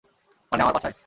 [0.51, 0.95] মানে, আমার পাছায়?